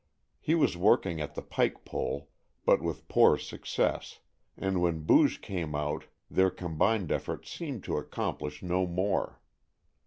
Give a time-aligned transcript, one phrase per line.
[0.39, 2.29] He was working at the pike pole,
[2.65, 4.19] but with poor success,
[4.57, 9.39] and when Booge came out their combined efforts seemed to accomplish no more.